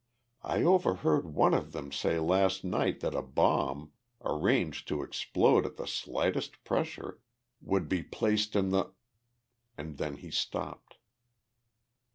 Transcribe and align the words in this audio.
I 0.41 0.63
overheard 0.63 1.27
one 1.35 1.53
of 1.53 1.73
them 1.73 1.91
say 1.91 2.17
last 2.17 2.63
night 2.63 3.01
that 3.01 3.13
a 3.13 3.21
bomb, 3.21 3.91
arranged 4.25 4.87
to 4.87 5.03
explode 5.03 5.63
at 5.63 5.75
the 5.77 5.85
slightest 5.85 6.63
pressure, 6.63 7.19
would 7.61 7.87
be 7.87 8.01
placed 8.01 8.55
in 8.55 8.69
the" 8.69 8.93
and 9.77 9.99
then 9.99 10.15
he 10.15 10.31
stopped. 10.31 10.97